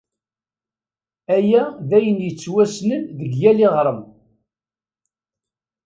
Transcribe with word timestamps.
Aya 1.35 1.61
d 1.89 1.91
ayen 1.97 2.19
yettwassnen 2.25 3.01
deg 3.19 3.31
yal 3.41 3.59
iɣrem. 3.65 4.01